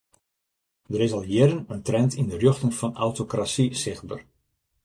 [0.91, 4.19] Der is al jierren in trend yn de rjochting fan autokrasy sichtber.